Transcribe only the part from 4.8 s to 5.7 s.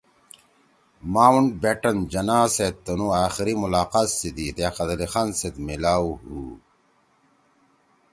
علی خان سیت